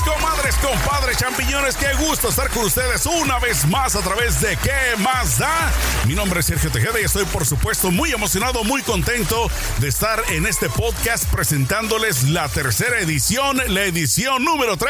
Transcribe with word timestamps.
comadres, 0.00 0.54
compadres, 0.56 1.18
champiñones, 1.18 1.76
qué 1.76 1.92
gusto 1.94 2.28
estar 2.28 2.48
con 2.50 2.64
ustedes 2.64 3.04
una 3.04 3.38
vez 3.38 3.66
más 3.66 3.94
a 3.94 4.00
través 4.00 4.40
de 4.40 4.56
¿Qué 4.56 4.96
más 4.98 5.38
da? 5.38 5.70
Mi 6.06 6.14
nombre 6.14 6.40
es 6.40 6.46
Sergio 6.46 6.70
Tejeda 6.70 7.00
y 7.00 7.04
estoy 7.04 7.24
por 7.26 7.44
supuesto 7.44 7.90
muy 7.90 8.12
emocionado, 8.12 8.64
muy 8.64 8.82
contento 8.82 9.50
de 9.78 9.88
estar 9.88 10.22
en 10.30 10.46
este 10.46 10.70
podcast 10.70 11.26
presentándoles 11.26 12.24
la 12.30 12.48
tercera 12.48 13.00
edición, 13.00 13.60
la 13.68 13.84
edición 13.84 14.44
número 14.44 14.76
3 14.76 14.88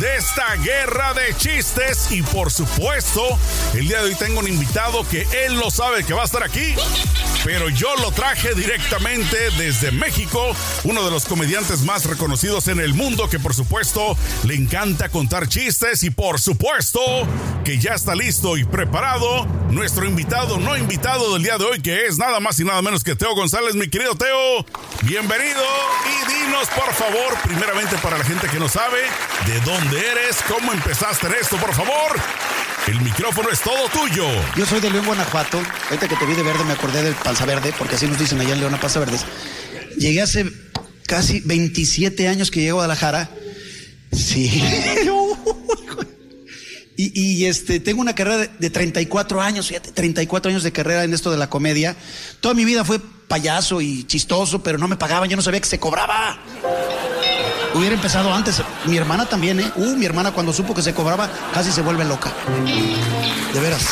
de 0.00 0.16
esta 0.16 0.56
guerra 0.56 1.12
de 1.14 1.36
chistes 1.36 2.10
y 2.10 2.22
por 2.22 2.50
supuesto 2.50 3.22
el 3.74 3.86
día 3.86 3.98
de 4.02 4.08
hoy 4.08 4.14
tengo 4.14 4.40
un 4.40 4.48
invitado 4.48 5.06
que 5.06 5.26
él 5.44 5.56
no 5.56 5.70
sabe 5.70 6.02
que 6.02 6.14
va 6.14 6.22
a 6.22 6.24
estar 6.24 6.42
aquí, 6.42 6.74
pero 7.44 7.68
yo 7.68 7.94
lo 7.96 8.10
traje 8.10 8.54
directamente 8.54 9.36
desde 9.58 9.92
México, 9.92 10.56
uno 10.84 11.04
de 11.04 11.10
los 11.10 11.26
comediantes 11.26 11.82
más 11.82 12.06
reconocidos 12.06 12.68
en 12.68 12.80
el 12.80 12.94
mundo 12.94 13.28
que 13.28 13.38
por 13.38 13.54
supuesto 13.54 13.91
le 14.44 14.54
encanta 14.54 15.10
contar 15.10 15.48
chistes 15.48 16.02
y 16.02 16.10
por 16.10 16.40
supuesto 16.40 17.00
que 17.62 17.78
ya 17.78 17.92
está 17.92 18.14
listo 18.14 18.56
y 18.56 18.64
preparado 18.64 19.44
nuestro 19.70 20.06
invitado 20.06 20.58
no 20.58 20.78
invitado 20.78 21.34
del 21.34 21.42
día 21.42 21.58
de 21.58 21.64
hoy 21.64 21.82
que 21.82 22.06
es 22.06 22.16
nada 22.16 22.40
más 22.40 22.58
y 22.58 22.64
nada 22.64 22.80
menos 22.80 23.04
que 23.04 23.14
Teo 23.16 23.34
González, 23.34 23.74
mi 23.74 23.88
querido 23.88 24.14
Teo, 24.14 24.64
bienvenido 25.02 25.62
y 26.06 26.32
dinos 26.32 26.68
por 26.74 26.92
favor, 26.94 27.38
primeramente 27.44 27.96
para 27.98 28.16
la 28.16 28.24
gente 28.24 28.48
que 28.48 28.58
no 28.58 28.68
sabe, 28.68 28.98
de 29.46 29.60
dónde 29.60 29.98
eres, 29.98 30.38
cómo 30.48 30.72
empezaste 30.72 31.26
en 31.26 31.34
esto, 31.34 31.56
por 31.58 31.74
favor. 31.74 32.18
El 32.86 33.00
micrófono 33.00 33.48
es 33.50 33.60
todo 33.60 33.88
tuyo. 33.90 34.24
Yo 34.56 34.66
soy 34.66 34.80
de 34.80 34.90
León, 34.90 35.06
Guanajuato. 35.06 35.62
Ahorita 35.90 36.08
que 36.08 36.16
te 36.16 36.26
vi 36.26 36.34
de 36.34 36.42
verde 36.42 36.64
me 36.64 36.72
acordé 36.72 37.02
del 37.02 37.14
panza 37.14 37.46
verde, 37.46 37.72
porque 37.78 37.94
así 37.96 38.06
nos 38.06 38.18
dicen 38.18 38.40
allá 38.40 38.54
en 38.54 38.60
León 38.60 38.74
a 38.74 38.80
panza 38.80 39.00
verdes. 39.00 39.24
Llegué 39.98 40.22
hace 40.22 40.50
casi 41.06 41.40
27 41.40 42.26
años 42.28 42.50
que 42.50 42.60
llegué 42.60 42.70
a 42.70 42.74
Guadalajara. 42.74 43.30
Sí. 44.12 44.62
y, 46.96 47.44
este, 47.46 47.80
tengo 47.80 48.00
una 48.00 48.14
carrera 48.14 48.38
de, 48.38 48.50
de 48.58 48.70
34 48.70 49.40
años, 49.40 49.68
fíjate, 49.68 49.92
34 49.92 50.50
años 50.50 50.62
de 50.62 50.72
carrera 50.72 51.04
en 51.04 51.14
esto 51.14 51.30
de 51.30 51.38
la 51.38 51.48
comedia. 51.48 51.96
Toda 52.40 52.54
mi 52.54 52.64
vida 52.64 52.84
fue 52.84 53.00
payaso 53.28 53.80
y 53.80 54.04
chistoso, 54.04 54.62
pero 54.62 54.78
no 54.78 54.88
me 54.88 54.96
pagaban, 54.96 55.28
yo 55.28 55.36
no 55.36 55.42
sabía 55.42 55.60
que 55.60 55.68
se 55.68 55.78
cobraba. 55.78 56.38
Hubiera 57.74 57.94
empezado 57.94 58.32
antes. 58.34 58.62
Mi 58.84 58.98
hermana 58.98 59.26
también, 59.26 59.60
¿eh? 59.60 59.72
Uh, 59.76 59.96
mi 59.96 60.04
hermana 60.04 60.32
cuando 60.32 60.52
supo 60.52 60.74
que 60.74 60.82
se 60.82 60.92
cobraba, 60.92 61.30
casi 61.54 61.72
se 61.72 61.80
vuelve 61.80 62.04
loca. 62.04 62.30
De 63.54 63.60
veras. 63.60 63.82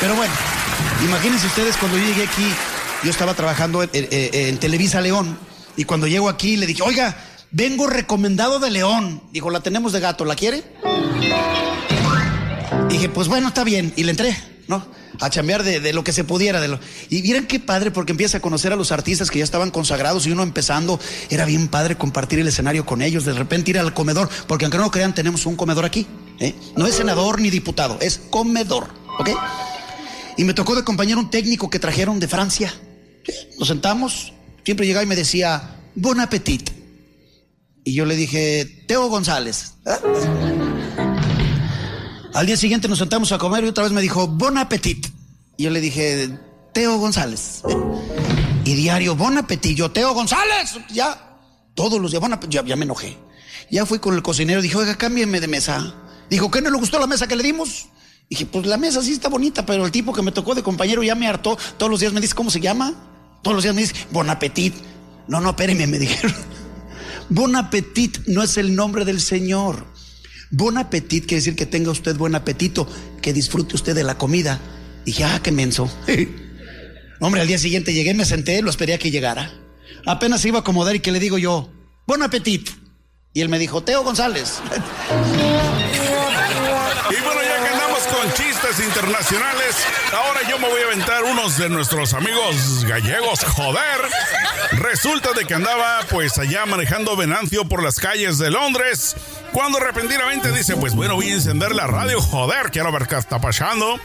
Pero 0.00 0.14
bueno, 0.14 0.32
imagínense 1.04 1.46
ustedes 1.46 1.76
cuando 1.76 1.98
yo 1.98 2.04
llegué 2.04 2.24
aquí, 2.24 2.46
yo 3.02 3.10
estaba 3.10 3.34
trabajando 3.34 3.82
en 3.92 4.58
Televisa 4.58 5.00
León, 5.00 5.36
y 5.76 5.84
cuando 5.84 6.06
llego 6.06 6.28
aquí 6.28 6.56
le 6.56 6.66
dije, 6.66 6.82
oiga, 6.82 7.16
vengo 7.52 7.86
recomendado 7.86 8.58
de 8.58 8.70
León. 8.70 9.22
Dijo, 9.32 9.50
la 9.50 9.60
tenemos 9.60 9.92
de 9.92 10.00
gato, 10.00 10.24
¿la 10.24 10.34
quiere? 10.34 10.64
dije, 12.88 13.08
pues 13.08 13.28
bueno, 13.28 13.48
está 13.48 13.64
bien. 13.64 13.92
Y 13.96 14.04
le 14.04 14.10
entré, 14.10 14.36
¿no? 14.68 14.84
A 15.20 15.30
chambear 15.30 15.62
de, 15.62 15.92
lo 15.92 16.04
que 16.04 16.12
se 16.12 16.24
pudiera. 16.24 16.60
Y 17.10 17.22
miren 17.22 17.46
qué 17.46 17.60
padre, 17.60 17.90
porque 17.90 18.12
empieza 18.12 18.38
a 18.38 18.40
conocer 18.40 18.72
a 18.72 18.76
los 18.76 18.92
artistas 18.92 19.30
que 19.30 19.38
ya 19.38 19.44
estaban 19.44 19.70
consagrados 19.70 20.26
y 20.26 20.30
uno 20.32 20.42
empezando. 20.42 20.98
Era 21.30 21.44
bien 21.44 21.68
padre 21.68 21.96
compartir 21.96 22.38
el 22.38 22.48
escenario 22.48 22.84
con 22.84 23.02
ellos. 23.02 23.24
De 23.24 23.32
repente 23.32 23.70
ir 23.70 23.78
al 23.78 23.94
comedor, 23.94 24.28
porque 24.46 24.64
aunque 24.64 24.78
no 24.78 24.84
lo 24.84 24.90
crean, 24.90 25.14
tenemos 25.14 25.46
un 25.46 25.56
comedor 25.56 25.84
aquí. 25.84 26.06
¿eh? 26.38 26.54
No 26.76 26.86
es 26.86 26.94
senador 26.94 27.40
ni 27.40 27.50
diputado, 27.50 27.98
es 28.00 28.20
comedor, 28.30 28.88
¿ok? 29.18 29.30
Y 30.36 30.44
me 30.44 30.54
tocó 30.54 30.74
de 30.74 30.80
acompañar 30.80 31.18
un 31.18 31.30
técnico 31.30 31.68
que 31.68 31.78
trajeron 31.78 32.18
de 32.18 32.28
Francia. 32.28 32.74
Nos 33.58 33.68
sentamos, 33.68 34.32
siempre 34.64 34.86
llegaba 34.86 35.04
y 35.04 35.06
me 35.06 35.16
decía, 35.16 35.76
bon 35.94 36.20
appetit. 36.20 36.81
Y 37.84 37.94
yo 37.94 38.04
le 38.06 38.16
dije, 38.16 38.84
Teo 38.86 39.08
González. 39.08 39.74
¿eh? 39.86 39.90
Al 42.34 42.46
día 42.46 42.56
siguiente 42.56 42.88
nos 42.88 42.98
sentamos 42.98 43.32
a 43.32 43.38
comer 43.38 43.64
y 43.64 43.68
otra 43.68 43.84
vez 43.84 43.92
me 43.92 44.00
dijo, 44.00 44.28
bon 44.28 44.56
appetit. 44.56 45.06
Y 45.56 45.64
yo 45.64 45.70
le 45.70 45.80
dije, 45.80 46.38
Teo 46.72 46.96
González. 46.98 47.62
Y 48.64 48.74
diario, 48.74 49.16
bon 49.16 49.36
appetit. 49.36 49.76
Yo, 49.76 49.90
Teo 49.90 50.14
González. 50.14 50.78
Ya, 50.92 51.38
todos 51.74 52.00
los 52.00 52.10
días, 52.12 52.20
bon 52.20 52.32
appetit. 52.32 52.64
Ya, 52.64 52.76
me 52.76 52.84
enojé. 52.84 53.18
Ya 53.70 53.84
fui 53.84 53.98
con 53.98 54.14
el 54.14 54.22
cocinero, 54.22 54.62
dije, 54.62 54.76
oiga, 54.76 54.96
cámbienme 54.96 55.40
de 55.40 55.48
mesa. 55.48 55.94
Dijo, 56.30 56.50
¿qué 56.50 56.62
no 56.62 56.70
le 56.70 56.78
gustó 56.78 56.98
la 56.98 57.06
mesa 57.06 57.26
que 57.26 57.36
le 57.36 57.42
dimos? 57.42 57.86
Dije, 58.30 58.46
pues 58.46 58.64
la 58.64 58.76
mesa 58.76 59.02
sí 59.02 59.12
está 59.12 59.28
bonita, 59.28 59.66
pero 59.66 59.84
el 59.84 59.92
tipo 59.92 60.12
que 60.12 60.22
me 60.22 60.32
tocó 60.32 60.54
de 60.54 60.62
compañero 60.62 61.02
ya 61.02 61.14
me 61.14 61.26
hartó. 61.26 61.58
Todos 61.76 61.90
los 61.90 62.00
días 62.00 62.12
me 62.12 62.20
dice, 62.20 62.34
¿cómo 62.34 62.50
se 62.50 62.60
llama? 62.60 62.94
Todos 63.42 63.56
los 63.56 63.64
días 63.64 63.74
me 63.74 63.82
dice, 63.82 63.94
bon 64.10 64.30
appetit. 64.30 64.74
No, 65.26 65.40
no, 65.40 65.50
espérenme, 65.50 65.86
me 65.86 65.98
dijeron. 65.98 66.34
Bon 67.32 67.56
appetit 67.56 68.18
no 68.26 68.42
es 68.42 68.58
el 68.58 68.76
nombre 68.76 69.06
del 69.06 69.18
Señor. 69.18 69.86
Bon 70.50 70.76
appetit 70.76 71.24
quiere 71.24 71.40
decir 71.40 71.56
que 71.56 71.64
tenga 71.64 71.90
usted 71.90 72.14
buen 72.14 72.34
apetito, 72.34 72.86
que 73.22 73.32
disfrute 73.32 73.74
usted 73.74 73.94
de 73.94 74.04
la 74.04 74.18
comida. 74.18 74.60
Dije, 75.06 75.24
ah, 75.24 75.40
qué 75.42 75.50
menso. 75.50 75.90
Hombre, 77.20 77.40
al 77.40 77.46
día 77.46 77.56
siguiente 77.56 77.94
llegué, 77.94 78.12
me 78.12 78.26
senté, 78.26 78.60
lo 78.60 78.68
esperé 78.68 78.92
a 78.92 78.98
que 78.98 79.10
llegara. 79.10 79.50
Apenas 80.04 80.42
se 80.42 80.48
iba 80.48 80.58
a 80.58 80.60
acomodar 80.60 80.94
y 80.94 81.00
que 81.00 81.10
le 81.10 81.20
digo 81.20 81.38
yo, 81.38 81.72
bon 82.06 82.22
appetit. 82.22 82.68
Y 83.32 83.40
él 83.40 83.48
me 83.48 83.58
dijo, 83.58 83.82
Teo 83.82 84.04
González. 84.04 84.60
Y 87.10 87.41
internacionales, 88.80 89.76
ahora 90.12 90.40
yo 90.48 90.58
me 90.58 90.68
voy 90.68 90.80
a 90.82 90.86
aventar 90.86 91.24
unos 91.24 91.58
de 91.58 91.68
nuestros 91.68 92.14
amigos 92.14 92.84
gallegos, 92.84 93.44
joder. 93.44 94.00
Resulta 94.72 95.32
de 95.32 95.44
que 95.44 95.54
andaba 95.54 96.00
pues 96.10 96.38
allá 96.38 96.64
manejando 96.66 97.16
Venancio 97.16 97.64
por 97.66 97.82
las 97.82 97.98
calles 97.98 98.38
de 98.38 98.50
Londres, 98.50 99.16
cuando 99.52 99.78
repentinamente 99.78 100.52
dice, 100.52 100.76
pues 100.76 100.94
bueno, 100.94 101.14
voy 101.14 101.30
a 101.30 101.34
encender 101.34 101.74
la 101.74 101.86
radio, 101.86 102.20
joder, 102.20 102.70
quiero 102.70 102.90
ver 102.92 103.06
qué 103.06 103.16
está 103.16 103.40
pasando. 103.40 103.98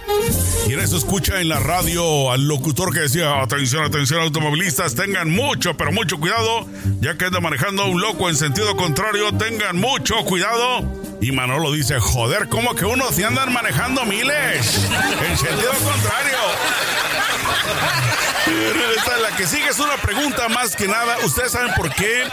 Y 0.68 0.74
en 0.74 0.80
eso 0.80 0.98
escucha 0.98 1.40
en 1.40 1.50
la 1.50 1.60
radio 1.60 2.32
al 2.32 2.48
locutor 2.48 2.94
que 2.94 3.02
decía, 3.02 3.42
atención, 3.42 3.84
atención 3.84 4.22
automovilistas, 4.22 4.96
tengan 4.96 5.30
mucho, 5.30 5.78
pero 5.78 5.92
mucho 5.92 6.18
cuidado, 6.18 6.68
ya 7.00 7.18
que 7.18 7.26
anda 7.26 7.40
manejando 7.40 7.86
un 7.86 8.02
loco 8.02 8.30
en 8.30 8.36
sentido 8.36 8.76
contrario, 8.76 9.32
tengan 9.38 9.78
mucho 9.78 10.16
cuidado. 10.26 10.97
Y 11.20 11.32
Manolo 11.32 11.72
dice, 11.72 12.00
joder, 12.00 12.48
¿cómo 12.48 12.76
que 12.76 12.86
uno 12.86 13.12
si 13.12 13.24
andan 13.24 13.52
manejando 13.52 14.06
miles? 14.06 14.88
En 15.28 15.38
sentido 15.38 15.72
contrario. 15.74 16.38
La 19.22 19.36
que 19.36 19.48
sigue 19.48 19.68
es 19.68 19.80
una 19.80 19.98
pregunta 19.98 20.48
más 20.50 20.76
que 20.76 20.88
nada. 20.88 21.18
¿Ustedes 21.26 21.52
saben 21.52 21.74
por 21.76 21.94
qué 21.94 22.24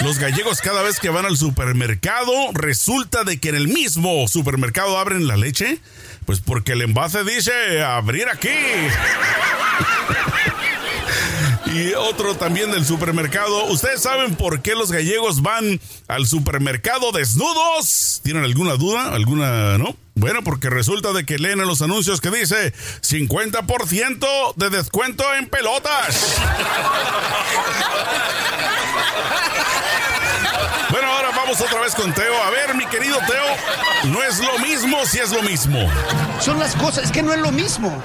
los 0.00 0.18
gallegos 0.18 0.60
cada 0.60 0.82
vez 0.82 1.00
que 1.00 1.08
van 1.08 1.24
al 1.24 1.36
supermercado 1.36 2.32
resulta 2.52 3.24
de 3.24 3.40
que 3.40 3.48
en 3.48 3.54
el 3.54 3.68
mismo 3.68 4.28
supermercado 4.28 4.98
abren 4.98 5.26
la 5.26 5.36
leche? 5.36 5.78
Pues 6.26 6.40
porque 6.40 6.72
el 6.72 6.82
envase 6.82 7.24
dice 7.24 7.82
abrir 7.82 8.28
aquí. 8.28 8.50
Y 11.66 11.94
otro 11.94 12.34
también 12.36 12.70
del 12.70 12.84
supermercado. 12.84 13.64
¿Ustedes 13.66 14.02
saben 14.02 14.36
por 14.36 14.60
qué 14.62 14.74
los 14.74 14.92
gallegos 14.92 15.42
van 15.42 15.80
al 16.08 16.26
supermercado 16.26 17.10
desnudos? 17.12 18.20
¿Tienen 18.22 18.44
alguna 18.44 18.74
duda? 18.74 19.12
¿Alguna, 19.14 19.78
no? 19.78 19.96
Bueno, 20.14 20.42
porque 20.44 20.70
resulta 20.70 21.12
de 21.12 21.26
que 21.26 21.38
leen 21.38 21.60
en 21.60 21.66
los 21.66 21.82
anuncios 21.82 22.20
que 22.20 22.30
dice 22.30 22.72
50% 23.02 24.54
de 24.56 24.70
descuento 24.70 25.24
en 25.34 25.48
pelotas. 25.48 26.36
Bueno, 30.90 31.10
ahora 31.10 31.30
vamos 31.34 31.60
otra 31.60 31.80
vez 31.80 31.94
con 31.94 32.12
Teo. 32.14 32.40
A 32.42 32.50
ver, 32.50 32.76
mi 32.76 32.86
querido 32.86 33.18
Teo, 33.26 34.12
no 34.12 34.22
es 34.22 34.38
lo 34.38 34.58
mismo 34.60 35.04
si 35.06 35.18
es 35.18 35.32
lo 35.32 35.42
mismo. 35.42 35.80
Son 36.40 36.58
las 36.60 36.76
cosas, 36.76 37.04
es 37.06 37.10
que 37.10 37.22
no 37.22 37.32
es 37.32 37.40
lo 37.40 37.50
mismo. 37.50 38.00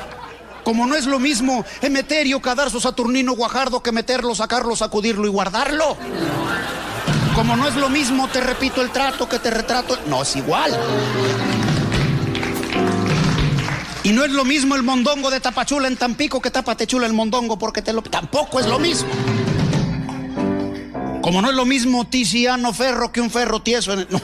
Como 0.70 0.86
no 0.86 0.94
es 0.94 1.08
lo 1.08 1.18
mismo 1.18 1.66
Emeterio, 1.82 2.40
Cadarzo, 2.44 2.80
Saturnino, 2.80 3.34
Guajardo 3.34 3.82
que 3.82 3.92
meterlo, 3.92 4.36
sacarlo, 4.36 4.76
sacudirlo 4.76 5.26
y 5.26 5.30
guardarlo. 5.32 5.98
Como 7.34 7.58
no 7.58 7.68
es 7.68 7.76
lo 7.76 7.90
mismo, 7.90 8.28
te 8.28 8.40
repito 8.40 8.80
el 8.84 8.92
trato 8.92 9.28
que 9.28 9.40
te 9.40 9.50
retrato. 9.50 9.98
No 10.06 10.22
es 10.22 10.36
igual. 10.36 10.80
Y 14.04 14.12
no 14.12 14.24
es 14.24 14.30
lo 14.30 14.46
mismo 14.46 14.76
el 14.76 14.84
mondongo 14.84 15.32
de 15.32 15.40
Tapachula 15.40 15.88
en 15.88 15.98
Tampico 15.98 16.40
que 16.40 16.52
Tapatechula 16.52 17.08
el 17.08 17.14
mondongo 17.14 17.58
porque 17.58 17.82
te 17.82 17.92
lo... 17.92 18.04
Tampoco 18.04 18.60
es 18.60 18.68
lo 18.68 18.78
mismo. 18.78 19.10
Como 21.24 21.42
no 21.42 21.50
es 21.50 21.56
lo 21.56 21.66
mismo 21.66 22.06
Tiziano 22.06 22.74
Ferro 22.74 23.12
que 23.12 23.22
un 23.22 23.32
ferro 23.32 23.64
tieso 23.64 23.94
en 23.94 24.02
el... 24.02 24.08
No. 24.12 24.20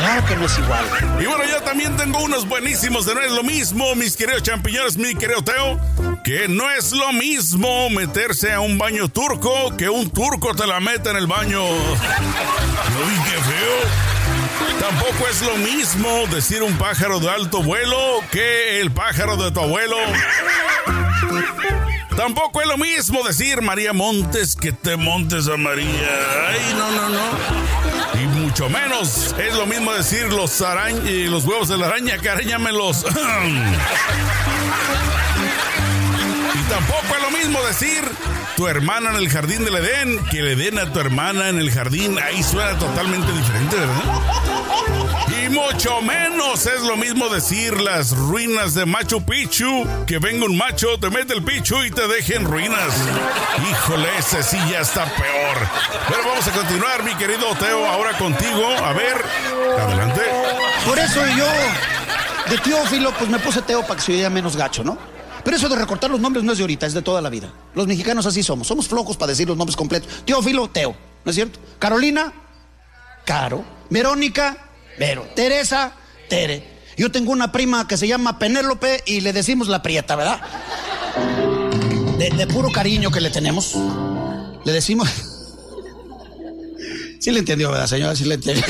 Claro 0.00 0.26
que 0.26 0.36
no 0.36 0.46
es 0.46 0.58
igual. 0.58 0.84
Y 1.20 1.26
bueno, 1.26 1.44
yo 1.44 1.60
también 1.62 1.94
tengo 1.96 2.20
unos 2.20 2.48
buenísimos 2.48 3.04
de 3.04 3.14
no 3.14 3.20
es 3.20 3.32
lo 3.32 3.42
mismo, 3.42 3.94
mis 3.94 4.16
queridos 4.16 4.42
champiñones, 4.42 4.96
mi 4.96 5.14
querido 5.14 5.44
Teo, 5.44 5.78
que 6.24 6.48
no 6.48 6.70
es 6.70 6.92
lo 6.92 7.12
mismo 7.12 7.90
meterse 7.90 8.50
a 8.52 8.60
un 8.60 8.78
baño 8.78 9.08
turco 9.08 9.76
que 9.76 9.90
un 9.90 10.08
turco 10.10 10.54
te 10.54 10.66
la 10.66 10.80
meta 10.80 11.10
en 11.10 11.16
el 11.16 11.26
baño. 11.26 11.62
Uy, 11.62 13.14
qué 13.24 13.36
feo. 13.42 14.80
Tampoco 14.80 15.28
es 15.28 15.42
lo 15.42 15.56
mismo 15.58 16.26
decir 16.30 16.62
un 16.62 16.78
pájaro 16.78 17.20
de 17.20 17.28
alto 17.28 17.62
vuelo 17.62 17.96
que 18.32 18.80
el 18.80 18.90
pájaro 18.90 19.36
de 19.36 19.50
tu 19.50 19.60
abuelo. 19.60 19.96
Tampoco 22.16 22.62
es 22.62 22.66
lo 22.66 22.78
mismo 22.78 23.22
decir 23.22 23.60
María 23.60 23.92
Montes 23.92 24.56
que 24.56 24.72
te 24.72 24.96
montes 24.96 25.48
a 25.48 25.56
María. 25.56 25.88
Ay, 26.48 26.74
no, 26.74 26.90
no, 26.90 27.08
no. 27.10 27.79
Mucho 28.50 28.68
menos 28.68 29.32
es 29.38 29.54
lo 29.54 29.64
mismo 29.64 29.92
decir 29.94 30.24
los, 30.32 30.60
arañ 30.60 31.06
y 31.06 31.28
los 31.28 31.44
huevos 31.44 31.68
de 31.68 31.78
la 31.78 31.86
araña 31.86 32.18
que 32.18 32.30
arañamelos. 32.30 33.04
y 36.54 36.62
tampoco 36.68 37.14
es 37.14 37.22
lo 37.22 37.30
mismo 37.30 37.62
decir 37.62 38.02
tu 38.60 38.68
hermana 38.68 39.08
en 39.08 39.16
el 39.16 39.30
jardín 39.30 39.64
del 39.64 39.74
Edén 39.76 40.22
que 40.26 40.42
le 40.42 40.54
den 40.54 40.78
a 40.78 40.92
tu 40.92 41.00
hermana 41.00 41.48
en 41.48 41.58
el 41.58 41.70
jardín. 41.70 42.18
Ahí 42.18 42.42
suena 42.42 42.78
totalmente 42.78 43.32
diferente, 43.32 43.74
¿verdad? 43.74 44.02
Y 45.28 45.48
mucho 45.48 46.02
menos 46.02 46.66
es 46.66 46.82
lo 46.82 46.98
mismo 46.98 47.30
decir 47.30 47.80
las 47.80 48.14
ruinas 48.14 48.74
de 48.74 48.84
Machu 48.84 49.24
Picchu 49.24 49.86
que 50.06 50.18
venga 50.18 50.44
un 50.44 50.58
macho, 50.58 50.98
te 51.00 51.08
mete 51.08 51.32
el 51.32 51.42
pichu 51.42 51.82
y 51.84 51.90
te 51.90 52.06
deje 52.06 52.36
en 52.36 52.44
ruinas. 52.44 52.92
Híjole, 53.70 54.08
ese 54.18 54.42
sí 54.42 54.58
ya 54.70 54.80
está 54.80 55.06
peor. 55.06 55.56
Pero 56.10 56.22
vamos 56.28 56.46
a 56.46 56.50
continuar, 56.50 57.02
mi 57.02 57.14
querido 57.14 57.54
Teo, 57.58 57.86
ahora 57.86 58.12
contigo. 58.18 58.68
A 58.84 58.92
ver, 58.92 59.24
adelante. 59.80 60.20
Por 60.84 60.98
eso 60.98 61.24
yo, 61.34 61.46
de 62.50 62.58
Teófilo, 62.58 63.10
pues 63.12 63.30
me 63.30 63.38
puse 63.38 63.62
Teo 63.62 63.80
para 63.80 63.94
que 63.96 64.02
se 64.02 64.12
oiga 64.12 64.28
menos 64.28 64.54
gacho, 64.54 64.84
¿no? 64.84 64.98
Pero 65.44 65.56
eso 65.56 65.68
de 65.68 65.76
recortar 65.76 66.10
los 66.10 66.20
nombres 66.20 66.44
no 66.44 66.52
es 66.52 66.58
de 66.58 66.64
ahorita, 66.64 66.86
es 66.86 66.94
de 66.94 67.02
toda 67.02 67.20
la 67.20 67.30
vida. 67.30 67.52
Los 67.74 67.86
mexicanos 67.86 68.26
así 68.26 68.42
somos, 68.42 68.66
somos 68.66 68.88
flojos 68.88 69.16
para 69.16 69.30
decir 69.30 69.48
los 69.48 69.56
nombres 69.56 69.76
completos. 69.76 70.08
Teófilo, 70.24 70.68
Teo, 70.68 70.94
¿no 71.24 71.30
es 71.30 71.34
cierto? 71.34 71.58
Carolina, 71.78 72.32
Caro. 73.24 73.64
Verónica, 73.90 74.70
Vero. 74.98 75.26
Teresa, 75.34 75.92
Tere. 76.28 76.80
Yo 76.96 77.10
tengo 77.10 77.32
una 77.32 77.52
prima 77.52 77.88
que 77.88 77.96
se 77.96 78.06
llama 78.06 78.38
Penélope 78.38 79.02
y 79.06 79.20
le 79.20 79.32
decimos 79.32 79.68
la 79.68 79.82
prieta, 79.82 80.16
¿verdad? 80.16 80.40
De, 82.18 82.46
puro 82.46 82.70
cariño 82.70 83.10
que 83.10 83.20
le 83.20 83.30
tenemos. 83.30 83.74
Le 84.64 84.72
decimos... 84.72 85.08
Sí 87.20 87.30
le 87.32 87.40
entendió, 87.40 87.70
¿verdad, 87.70 87.86
señora? 87.86 88.16
Sí 88.16 88.24
le 88.24 88.36
entendió. 88.36 88.64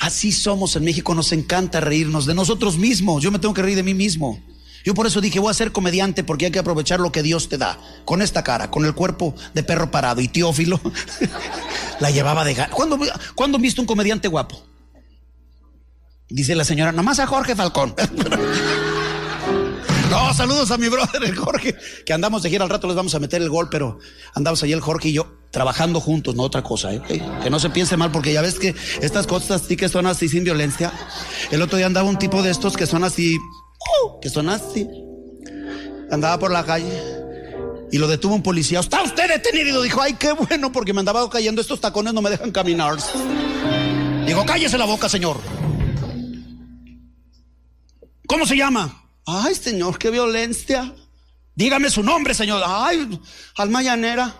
Así 0.00 0.32
somos 0.32 0.74
en 0.76 0.84
México, 0.84 1.14
nos 1.14 1.30
encanta 1.32 1.78
reírnos 1.78 2.24
de 2.24 2.34
nosotros 2.34 2.78
mismos. 2.78 3.22
Yo 3.22 3.30
me 3.30 3.38
tengo 3.38 3.52
que 3.52 3.60
reír 3.60 3.76
de 3.76 3.82
mí 3.82 3.92
mismo. 3.92 4.42
Yo 4.82 4.94
por 4.94 5.06
eso 5.06 5.20
dije, 5.20 5.38
voy 5.38 5.50
a 5.50 5.54
ser 5.54 5.72
comediante 5.72 6.24
porque 6.24 6.46
hay 6.46 6.50
que 6.50 6.58
aprovechar 6.58 7.00
lo 7.00 7.12
que 7.12 7.22
Dios 7.22 7.50
te 7.50 7.58
da. 7.58 7.78
Con 8.06 8.22
esta 8.22 8.42
cara, 8.42 8.70
con 8.70 8.86
el 8.86 8.94
cuerpo 8.94 9.34
de 9.52 9.62
perro 9.62 9.90
parado. 9.90 10.22
Y 10.22 10.28
Teófilo 10.28 10.80
la 12.00 12.10
llevaba 12.10 12.46
de 12.46 12.54
gana. 12.54 12.72
¿Cuándo, 12.72 12.98
¿Cuándo 13.34 13.56
han 13.56 13.62
visto 13.62 13.82
un 13.82 13.86
comediante 13.86 14.26
guapo? 14.26 14.64
Dice 16.30 16.54
la 16.54 16.64
señora, 16.64 16.92
nomás 16.92 17.18
a 17.18 17.26
Jorge 17.26 17.54
Falcón. 17.54 17.94
No, 20.10 20.34
saludos 20.34 20.72
a 20.72 20.76
mi 20.76 20.88
brother, 20.88 21.22
el 21.22 21.36
Jorge, 21.36 21.76
que 22.04 22.12
andamos 22.12 22.42
de 22.42 22.50
gira 22.50 22.64
al 22.64 22.70
rato, 22.70 22.88
les 22.88 22.96
vamos 22.96 23.14
a 23.14 23.20
meter 23.20 23.40
el 23.40 23.48
gol, 23.48 23.68
pero 23.70 24.00
andamos 24.34 24.60
ahí 24.64 24.72
el 24.72 24.80
Jorge 24.80 25.10
y 25.10 25.12
yo 25.12 25.26
trabajando 25.52 26.00
juntos, 26.00 26.34
no 26.34 26.42
otra 26.42 26.62
cosa, 26.64 26.92
¿eh? 26.92 27.00
que 27.42 27.48
no 27.48 27.60
se 27.60 27.70
piense 27.70 27.96
mal, 27.96 28.10
porque 28.10 28.32
ya 28.32 28.42
ves 28.42 28.58
que 28.58 28.74
estas 29.02 29.28
cosas 29.28 29.62
sí 29.68 29.76
que 29.76 29.88
son 29.88 30.06
así 30.06 30.28
sin 30.28 30.42
violencia. 30.42 30.92
El 31.52 31.62
otro 31.62 31.76
día 31.76 31.86
andaba 31.86 32.08
un 32.08 32.18
tipo 32.18 32.42
de 32.42 32.50
estos 32.50 32.76
que 32.76 32.86
son 32.86 33.04
así, 33.04 33.38
que 34.20 34.28
son 34.28 34.48
así. 34.48 34.88
Andaba 36.10 36.40
por 36.40 36.50
la 36.50 36.64
calle 36.64 37.00
y 37.92 37.98
lo 37.98 38.08
detuvo 38.08 38.34
un 38.34 38.42
policía. 38.42 38.80
¿Está 38.80 39.04
usted 39.04 39.28
detenido? 39.28 39.80
Dijo, 39.80 40.02
ay, 40.02 40.14
qué 40.14 40.32
bueno, 40.32 40.72
porque 40.72 40.92
me 40.92 41.00
andaba 41.00 41.30
cayendo, 41.30 41.60
estos 41.60 41.80
tacones 41.80 42.14
no 42.14 42.20
me 42.20 42.30
dejan 42.30 42.50
caminar. 42.50 42.96
Digo, 44.26 44.44
cállese 44.44 44.76
la 44.76 44.86
boca, 44.86 45.08
señor. 45.08 45.36
¿Cómo 48.26 48.44
se 48.44 48.56
llama? 48.56 49.00
Ay, 49.26 49.54
señor, 49.54 49.98
qué 49.98 50.10
violencia. 50.10 50.94
Dígame 51.54 51.90
su 51.90 52.02
nombre, 52.02 52.34
señor. 52.34 52.62
Ay, 52.64 53.20
alma 53.56 53.82
llanera. 53.82 54.34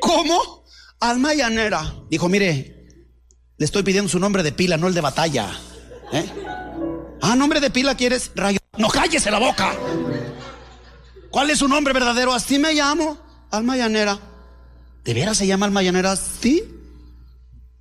¿Cómo? 0.00 0.64
Alma 1.00 1.34
llanera. 1.34 1.94
Dijo, 2.08 2.28
mire, 2.28 3.04
le 3.56 3.64
estoy 3.64 3.82
pidiendo 3.82 4.08
su 4.08 4.18
nombre 4.18 4.42
de 4.42 4.52
pila, 4.52 4.76
no 4.76 4.88
el 4.88 4.94
de 4.94 5.00
batalla. 5.00 5.50
¿Eh? 6.12 6.26
Ah, 7.20 7.36
nombre 7.36 7.60
de 7.60 7.70
pila 7.70 7.94
quieres, 7.94 8.30
rayo. 8.34 8.58
No 8.78 8.88
cállese 8.88 9.30
la 9.30 9.38
boca. 9.38 9.74
¿Cuál 11.30 11.50
es 11.50 11.58
su 11.58 11.68
nombre 11.68 11.92
verdadero? 11.92 12.32
Así 12.32 12.58
me 12.58 12.74
llamo, 12.74 13.18
Alma 13.50 13.76
Llanera. 13.76 14.18
¿De 15.04 15.14
veras 15.14 15.36
se 15.36 15.46
llama 15.46 15.66
Alma 15.66 15.82
Llanera? 15.82 16.16
Sí. 16.16 16.79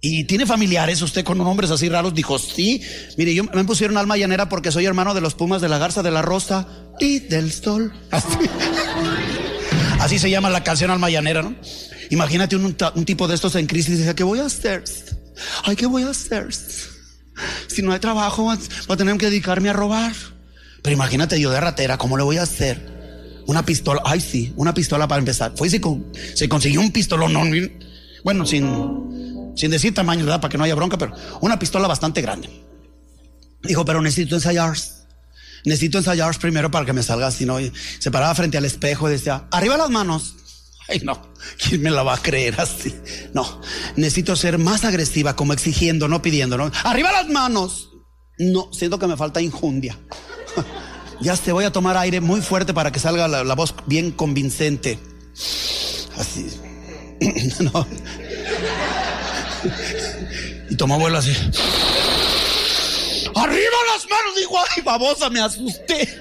¿Y 0.01 0.24
tiene 0.24 0.46
familiares 0.46 1.01
usted 1.01 1.25
con 1.25 1.38
nombres 1.38 1.72
así 1.72 1.90
raros? 1.90 2.13
Dijo, 2.13 2.40
sí. 2.40 2.81
Mire, 3.18 3.34
yo 3.34 3.44
me 3.44 3.66
pusieron 3.66 3.98
alma 3.98 4.16
llanera 4.16 4.48
porque 4.48 4.72
soy 4.72 4.86
hermano 4.86 5.13
de 5.13 5.19
los 5.19 5.36
Pumas, 5.36 5.62
de 5.62 5.68
la 5.68 5.78
Garza, 5.78 6.01
de 6.01 6.12
la 6.12 6.22
Rosa 6.22 6.68
y 7.00 7.19
del 7.19 7.51
Sol. 7.51 7.94
Así, 8.12 8.38
así 10.00 10.19
se 10.19 10.30
llama 10.30 10.50
la 10.50 10.63
canción 10.63 10.90
alma 10.92 11.10
llanera, 11.10 11.42
¿no? 11.42 11.54
Imagínate 12.10 12.56
un, 12.56 12.75
un, 12.96 13.06
tipo 13.06 13.28
de 13.28 13.36
estos 13.36 13.56
en 13.56 13.68
crisis 13.68 13.96
y 13.96 13.98
dice, 13.98 14.16
¿qué 14.16 14.24
voy 14.24 14.40
a 14.40 14.46
hacer? 14.46 14.84
Ay, 15.63 15.75
¿qué 15.75 15.86
voy 15.86 16.04
a 16.04 16.10
hacer? 16.10 16.48
Si 17.68 17.81
no 17.81 17.92
hay 17.92 18.00
trabajo, 18.00 18.44
voy 18.44 18.57
a 18.88 18.98
tener 18.98 19.18
que 19.18 19.25
dedicarme 19.25 19.69
a 19.69 19.74
robar. 19.74 20.13
Pero 20.81 20.94
imagínate 20.94 21.40
yo 21.40 21.52
de 21.52 21.60
ratera, 21.60 21.98
¿cómo 21.98 22.18
le 22.18 22.24
voy 22.24 22.38
a 22.38 22.44
hacer? 22.44 23.00
Una 23.45 23.66
pistola, 23.66 24.02
ay 24.06 24.22
sí, 24.22 24.54
una 24.56 24.74
pistola 24.74 25.07
para 25.07 25.19
empezar. 25.19 25.54
Fue 25.56 25.68
y 25.68 25.72
se, 25.72 25.81
se 26.36 26.50
consiguió 26.50 26.81
un 26.81 26.92
pistolón, 26.92 27.34
no, 27.34 27.44
bueno, 28.24 28.45
sin, 28.45 28.66
sin 29.59 29.71
decir 29.71 29.94
tamaño, 29.94 30.23
¿verdad? 30.23 30.39
Para 30.39 30.50
que 30.50 30.57
no 30.57 30.63
haya 30.63 30.73
bronca, 30.73 30.97
pero 30.97 31.13
una 31.41 31.59
pistola 31.59 31.85
bastante 31.85 32.21
grande. 32.21 32.50
Dijo, 33.61 33.83
pero 33.83 34.01
necesito 34.01 34.35
ensayar. 34.35 34.77
Necesito 35.65 35.97
ensayar 35.97 36.39
primero 36.39 36.71
para 36.71 36.85
que 36.85 36.94
me 36.94 37.03
salga 37.03 37.27
así, 37.27 37.45
¿no? 37.45 37.57
Se 38.00 38.09
paraba 38.09 38.33
frente 38.35 38.57
al 38.57 38.63
espejo 38.63 39.09
y 39.09 39.11
decía, 39.11 39.50
arriba 39.51 39.75
las 39.75 39.89
manos. 39.89 40.35
Ay, 40.88 41.01
no, 41.03 41.33
¿quién 41.57 41.81
me 41.81 41.91
la 41.91 42.03
va 42.03 42.15
a 42.15 42.21
creer 42.21 42.59
así? 42.61 42.95
No, 43.33 43.61
necesito 43.97 44.38
ser 44.38 44.57
más 44.57 44.85
agresiva, 44.85 45.35
como 45.35 45.51
exigiendo, 45.51 46.07
no 46.07 46.21
pidiendo, 46.21 46.57
¿no? 46.57 46.71
Arriba 46.85 47.11
las 47.11 47.27
manos. 47.27 47.89
No, 48.38 48.69
siento 48.71 48.97
que 48.97 49.07
me 49.07 49.17
falta 49.17 49.41
injundia. 49.41 50.00
ya 51.19 51.35
te 51.35 51.51
voy 51.51 51.65
a 51.65 51.71
tomar 51.73 51.97
aire 51.97 52.21
muy 52.21 52.39
fuerte 52.39 52.73
para 52.73 52.94
que 52.94 53.00
salga 53.00 53.27
la, 53.27 53.44
la 53.44 53.56
voz 53.56 53.75
bien 53.88 54.11
convincente. 54.11 54.97
Así. 56.17 56.47
no. 57.59 57.85
Y 60.69 60.75
tomó 60.75 61.00
vuelo 61.00 61.17
así. 61.17 61.31
¡Arriba 63.35 63.77
las 63.94 64.09
manos! 64.09 64.35
Dijo, 64.38 64.57
¡ay, 64.57 64.81
babosa! 64.81 65.29
Me 65.29 65.41
asusté. 65.41 66.19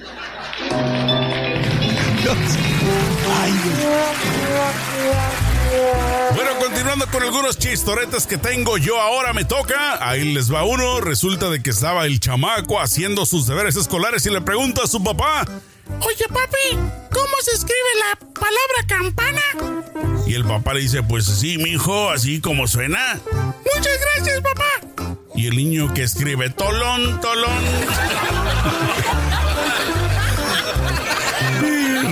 Bueno, 6.35 6.51
continuando 6.61 7.07
con 7.11 7.23
algunos 7.23 7.59
chistoretes 7.59 8.27
que 8.27 8.39
tengo 8.39 8.79
yo 8.79 9.01
ahora 9.01 9.33
me 9.33 9.45
toca. 9.45 9.99
Ahí 10.07 10.33
les 10.33 10.53
va 10.53 10.65
uno. 10.65 11.01
Resulta 11.01 11.51
de 11.51 11.63
que 11.63 11.71
estaba 11.71 12.07
el 12.07 12.21
chamaco 12.21 12.81
haciendo 12.81 13.27
sus 13.27 13.47
deberes 13.47 13.77
escolares 13.77 14.27
y 14.27 14.31
le 14.31 14.41
pregunta 14.41 14.83
a 14.85 14.87
su 14.87 15.03
papá. 15.03 15.45
Oye, 16.01 16.27
papi, 16.29 16.79
¿cómo 17.13 17.35
se 17.43 17.53
escribe 17.53 17.91
la 18.01 18.19
palabra 18.35 18.87
campana? 18.87 19.43
Y 20.27 20.35
el 20.35 20.45
papá 20.45 20.75
le 20.75 20.81
dice, 20.81 21.03
pues 21.03 21.25
sí, 21.25 21.59
mijo, 21.59 22.11
así 22.11 22.41
como 22.41 22.69
suena. 22.69 23.19
Muchas 23.75 23.99
gracias, 24.15 24.41
papá. 24.41 25.17
Y 25.35 25.47
el 25.47 25.57
niño 25.57 25.93
que 25.95 26.03
escribe 26.03 26.51
tolón, 26.51 27.21
tolón. 27.21 27.63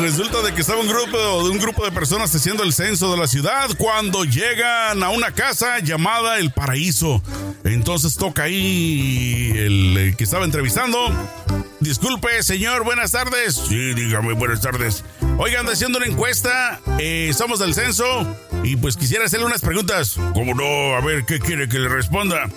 Resulta 0.01 0.43
de 0.43 0.55
que 0.55 0.61
estaba 0.61 0.81
un 0.81 0.89
grupo 0.89 1.19
de 1.45 1.51
un 1.51 1.59
grupo 1.59 1.85
de 1.85 1.91
personas 1.91 2.35
haciendo 2.35 2.63
el 2.63 2.73
censo 2.73 3.11
de 3.11 3.17
la 3.17 3.27
ciudad 3.27 3.69
cuando 3.77 4.25
llegan 4.25 5.03
a 5.03 5.09
una 5.09 5.33
casa 5.33 5.81
llamada 5.81 6.39
El 6.39 6.53
Paraíso. 6.53 7.23
Entonces 7.65 8.15
toca 8.17 8.45
ahí 8.45 9.53
el, 9.55 10.15
que 10.17 10.25
estaba 10.25 10.45
entrevistando. 10.45 10.99
Disculpe, 11.81 12.43
señor, 12.43 12.85
buenas 12.85 13.13
tardes. 13.13 13.55
Sí, 13.55 13.95
dígame, 13.95 14.33
buenas 14.33 14.63
tardes. 14.63 15.05
Oigan, 15.39 15.69
haciendo 15.69 15.99
una 15.99 16.07
encuesta, 16.07 16.81
eh, 16.99 17.33
somos 17.37 17.59
del 17.59 17.75
censo 17.75 18.05
y 18.65 18.77
pues 18.77 18.97
quisiera 18.97 19.27
hacerle 19.27 19.47
unas 19.47 19.61
preguntas. 19.61 20.17
¿Cómo 20.33 20.55
no? 20.55 20.97
A 20.97 21.01
ver, 21.01 21.25
¿qué 21.27 21.39
quiere 21.39 21.69
que 21.69 21.79
le 21.79 21.89
responda? 21.89 22.49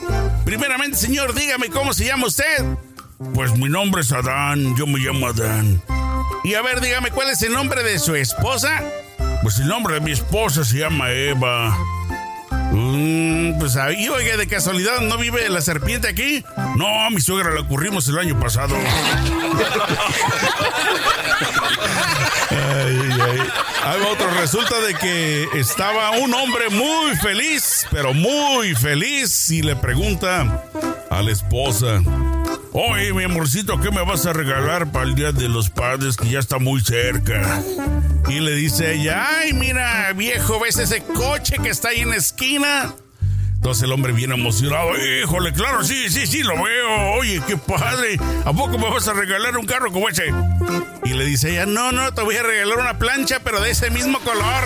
Primeramente, 0.45 0.97
señor, 0.97 1.33
dígame 1.33 1.69
cómo 1.69 1.93
se 1.93 2.05
llama 2.05 2.27
usted. 2.27 2.65
Pues 3.33 3.55
mi 3.57 3.67
nombre 3.67 4.01
es 4.01 4.11
Adán, 4.13 4.75
yo 4.77 4.88
me 4.88 4.99
llamo 4.99 5.27
Adán. 5.27 5.81
Y 6.45 6.53
a 6.53 6.61
ver, 6.61 6.79
dígame, 6.79 7.11
¿cuál 7.11 7.29
es 7.29 7.41
el 7.41 7.51
nombre 7.51 7.83
de 7.83 7.99
su 7.99 8.15
esposa? 8.15 8.81
Pues 9.43 9.59
el 9.59 9.67
nombre 9.67 9.95
de 9.95 10.01
mi 10.01 10.11
esposa 10.11 10.63
se 10.63 10.77
llama 10.77 11.11
Eva. 11.11 11.77
Mm, 12.71 13.57
pues 13.59 13.75
ahí, 13.75 14.07
oiga, 14.09 14.38
de 14.38 14.47
casualidad, 14.47 15.01
¿no 15.01 15.17
vive 15.17 15.49
la 15.49 15.61
serpiente 15.61 16.07
aquí? 16.07 16.43
No, 16.75 16.88
a 17.05 17.09
mi 17.09 17.21
suegra 17.21 17.53
la 17.53 17.61
ocurrimos 17.61 18.07
el 18.07 18.19
año 18.19 18.39
pasado. 18.39 18.75
ay, 22.51 23.09
ay. 23.21 23.39
Hay 23.83 24.01
otro, 24.11 24.29
resulta 24.39 24.79
de 24.81 24.93
que 24.95 25.47
estaba 25.55 26.11
un 26.11 26.33
hombre 26.33 26.69
muy 26.69 27.15
feliz, 27.17 27.88
pero 27.91 28.13
muy 28.13 28.75
feliz, 28.75 29.49
y 29.49 29.61
le 29.61 29.75
pregunta 29.75 30.63
a 31.09 31.21
la 31.21 31.31
esposa, 31.31 32.01
Oye, 32.71 33.13
mi 33.13 33.23
amorcito, 33.23 33.79
¿qué 33.81 33.89
me 33.89 34.03
vas 34.03 34.27
a 34.27 34.33
regalar 34.33 34.91
para 34.91 35.05
el 35.05 35.15
Día 35.15 35.31
de 35.31 35.49
los 35.49 35.71
Padres 35.71 36.15
que 36.15 36.29
ya 36.29 36.39
está 36.39 36.59
muy 36.59 36.81
cerca? 36.81 37.63
Y 38.29 38.39
le 38.39 38.51
dice 38.53 38.93
ella, 38.93 39.25
ay, 39.39 39.53
mira, 39.53 40.13
viejo, 40.13 40.59
¿ves 40.59 40.77
ese 40.77 41.01
coche 41.01 41.57
que 41.57 41.69
está 41.69 41.89
ahí 41.89 42.01
en 42.01 42.12
la 42.12 42.17
esquina? 42.17 42.95
Entonces 43.59 43.83
el 43.83 43.91
hombre 43.91 44.13
viene 44.13 44.35
emocionado, 44.35 44.91
híjole, 44.97 45.51
claro, 45.51 45.83
sí, 45.83 46.09
sí, 46.09 46.25
sí, 46.25 46.43
lo 46.43 46.55
veo. 46.63 47.11
Oye, 47.19 47.41
qué 47.45 47.57
padre. 47.57 48.17
¿A 48.45 48.53
poco 48.53 48.77
me 48.77 48.89
vas 48.89 49.05
a 49.09 49.13
regalar 49.13 49.57
un 49.57 49.65
carro 49.65 49.91
como 49.91 50.07
ese? 50.07 50.33
Y 51.03 51.09
le 51.09 51.25
dice 51.25 51.51
ella, 51.51 51.65
no, 51.65 51.91
no, 51.91 52.13
te 52.13 52.21
voy 52.21 52.37
a 52.37 52.43
regalar 52.43 52.77
una 52.77 52.97
plancha, 52.97 53.41
pero 53.43 53.59
de 53.59 53.71
ese 53.71 53.89
mismo 53.89 54.17
color. 54.19 54.63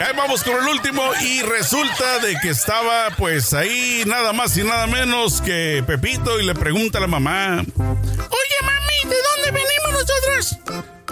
Ahí 0.00 0.16
vamos 0.16 0.42
con 0.42 0.56
el 0.56 0.68
último 0.68 1.02
y 1.20 1.42
resulta 1.42 2.20
de 2.20 2.38
que 2.40 2.48
estaba 2.48 3.10
pues 3.18 3.52
ahí 3.52 4.02
nada 4.06 4.32
más 4.32 4.56
y 4.56 4.64
nada 4.64 4.86
menos 4.86 5.42
que 5.42 5.84
Pepito 5.86 6.40
y 6.40 6.46
le 6.46 6.54
pregunta 6.54 6.96
a 6.96 7.02
la 7.02 7.06
mamá, 7.06 7.62
Oye, 7.76 8.58
mami, 8.62 9.10
¿de? 9.10 9.17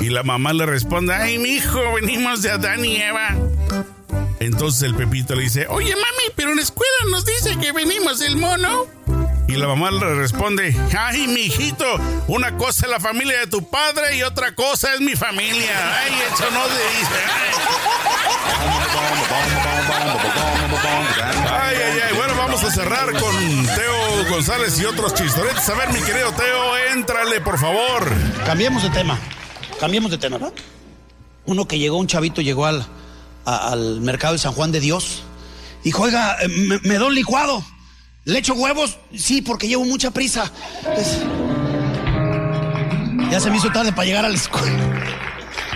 Y 0.07 0.11
la 0.11 0.23
mamá 0.23 0.53
le 0.53 0.67
responde, 0.67 1.13
ay, 1.13 1.37
mi 1.37 1.49
hijo, 1.49 1.81
venimos 1.95 2.41
de 2.41 2.53
Adán 2.53 2.85
y 2.85 2.95
Eva. 2.95 3.31
Entonces 4.39 4.83
el 4.83 4.95
Pepito 4.95 5.35
le 5.35 5.43
dice, 5.43 5.67
oye, 5.69 5.97
mami, 5.97 6.33
pero 6.37 6.51
en 6.51 6.57
la 6.59 6.63
escuela 6.63 6.93
nos 7.11 7.25
dice 7.25 7.59
que 7.59 7.73
venimos 7.73 8.21
del 8.21 8.37
mono. 8.37 8.87
Y 9.49 9.57
la 9.57 9.67
mamá 9.67 9.91
le 9.91 10.15
responde, 10.15 10.77
ay, 10.97 11.27
mi 11.27 11.41
hijito, 11.41 11.85
una 12.29 12.57
cosa 12.57 12.87
es 12.87 12.93
la 12.93 13.01
familia 13.01 13.41
de 13.41 13.47
tu 13.49 13.69
padre 13.69 14.17
y 14.17 14.23
otra 14.23 14.55
cosa 14.55 14.95
es 14.95 15.01
mi 15.01 15.17
familia. 15.17 15.99
Ay, 15.99 16.13
eso 16.33 16.51
no 16.53 16.63
se 16.69 16.99
dice. 16.99 17.21
Ay, 21.51 21.77
ay, 21.85 22.01
ay. 22.07 22.17
Bueno, 22.17 22.37
vamos 22.37 22.63
a 22.63 22.71
cerrar 22.71 23.11
con 23.19 23.67
Teo 23.67 24.25
González 24.31 24.79
y 24.79 24.85
otros 24.85 25.15
chistoretes. 25.15 25.69
A 25.69 25.75
ver, 25.75 25.89
mi 25.93 26.01
querido 26.01 26.31
Teo, 26.31 26.77
éntrale, 26.93 27.41
por 27.41 27.59
favor. 27.59 28.09
Cambiemos 28.45 28.85
de 28.85 28.91
tema. 28.91 29.19
Cambiemos 29.81 30.11
de 30.11 30.19
tema, 30.19 30.39
¿no? 30.39 30.53
Uno 31.47 31.69
que 31.69 31.79
llegó, 31.79 31.99
un 31.99 32.07
chavito 32.07 32.41
llegó 32.41 32.67
al, 32.67 32.87
al 33.45 34.01
mercado 34.01 34.33
de 34.33 34.39
San 34.39 34.53
Juan 34.53 34.73
de 34.73 34.81
Dios. 34.81 35.23
Dijo, 35.85 36.03
oiga, 36.03 36.37
eh, 36.43 36.49
me, 36.49 36.79
me 36.81 37.03
un 37.03 37.15
licuado. 37.15 37.65
¿Le 38.25 38.41
echo 38.41 38.55
huevos? 38.55 38.99
Sí, 39.15 39.41
porque 39.41 39.69
llevo 39.69 39.85
mucha 39.85 40.11
prisa. 40.11 40.51
Ya 43.31 43.39
se 43.39 43.51
me 43.51 43.57
hizo 43.57 43.71
tarde 43.71 43.93
para 43.93 44.07
llegar 44.07 44.25
a 44.25 44.29
la 44.29 44.35
escuela. 44.35 45.05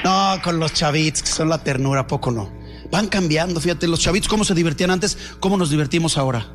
No, 0.03 0.43
con 0.43 0.59
los 0.59 0.73
chavitos, 0.73 1.23
que 1.23 1.29
son 1.29 1.49
la 1.49 1.63
ternura, 1.63 2.07
poco 2.07 2.33
no. 2.33 2.51
Van 2.91 3.07
cambiando, 3.07 3.61
fíjate, 3.61 3.87
los 3.87 4.01
chavitos 4.01 4.29
cómo 4.29 4.45
se 4.45 4.55
divertían 4.55 4.91
antes, 4.91 5.17
cómo 5.39 5.57
nos 5.57 5.71
divertimos 5.71 6.19
ahora. 6.19 6.49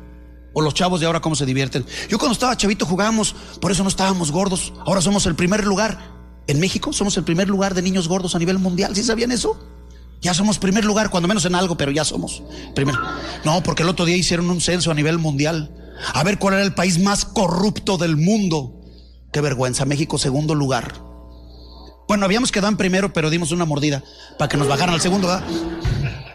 O 0.52 0.60
los 0.60 0.74
chavos 0.74 1.00
de 1.00 1.06
ahora 1.06 1.20
cómo 1.20 1.34
se 1.34 1.46
divierten. 1.46 1.86
Yo 2.10 2.18
cuando 2.18 2.34
estaba 2.34 2.56
chavito 2.56 2.84
jugábamos, 2.84 3.34
por 3.60 3.72
eso 3.72 3.82
no 3.82 3.88
estábamos 3.88 4.32
gordos. 4.32 4.74
Ahora 4.84 5.00
somos 5.00 5.24
el 5.26 5.34
primer 5.34 5.64
lugar. 5.64 6.15
En 6.46 6.60
México 6.60 6.92
somos 6.92 7.16
el 7.16 7.24
primer 7.24 7.48
lugar 7.48 7.74
de 7.74 7.82
niños 7.82 8.08
gordos 8.08 8.34
a 8.34 8.38
nivel 8.38 8.58
mundial. 8.58 8.94
¿Sí 8.94 9.02
sabían 9.02 9.32
eso? 9.32 9.58
Ya 10.20 10.32
somos 10.32 10.58
primer 10.58 10.84
lugar, 10.84 11.10
cuando 11.10 11.28
menos 11.28 11.44
en 11.44 11.54
algo, 11.54 11.76
pero 11.76 11.90
ya 11.90 12.04
somos 12.04 12.42
primer. 12.74 12.94
No, 13.44 13.62
porque 13.62 13.82
el 13.82 13.88
otro 13.88 14.04
día 14.04 14.16
hicieron 14.16 14.48
un 14.50 14.60
censo 14.60 14.90
a 14.90 14.94
nivel 14.94 15.18
mundial. 15.18 15.70
A 16.14 16.24
ver 16.24 16.38
cuál 16.38 16.54
era 16.54 16.62
el 16.62 16.74
país 16.74 16.98
más 16.98 17.24
corrupto 17.24 17.98
del 17.98 18.16
mundo. 18.16 18.80
Qué 19.32 19.40
vergüenza, 19.40 19.84
México 19.84 20.18
segundo 20.18 20.54
lugar. 20.54 20.94
Bueno, 22.08 22.24
habíamos 22.24 22.52
quedado 22.52 22.68
en 22.68 22.76
primero, 22.76 23.12
pero 23.12 23.30
dimos 23.30 23.50
una 23.50 23.64
mordida 23.64 24.02
para 24.38 24.48
que 24.48 24.56
nos 24.56 24.68
bajaran 24.68 24.94
al 24.94 25.00
segundo, 25.00 25.26
¿verdad? 25.26 25.44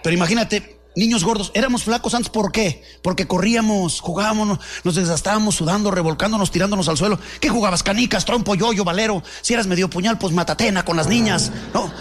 Pero 0.03 0.15
imagínate, 0.15 0.80
niños 0.95 1.24
gordos, 1.24 1.51
éramos 1.53 1.83
flacos 1.83 2.13
antes, 2.13 2.29
¿por 2.29 2.51
qué? 2.51 2.83
Porque 3.01 3.27
corríamos, 3.27 4.00
jugábamos, 4.00 4.60
nos 4.83 4.95
desgastábamos, 4.95 5.55
sudando, 5.55 5.91
revolcándonos, 5.91 6.51
tirándonos 6.51 6.88
al 6.89 6.98
suelo. 6.98 7.19
¿Qué 7.39 7.50
jugabas? 7.50 7.83
Canicas, 7.83 8.25
trompo, 8.25 8.55
yoyo, 8.55 8.83
valero. 8.83 9.24
Si 9.41 9.53
eras 9.53 9.67
medio 9.67 9.89
puñal, 9.89 10.17
pues 10.17 10.33
matatena 10.33 10.83
con 10.83 10.98
las 10.98 11.07
niñas, 11.07 11.51
¿no? 11.74 11.91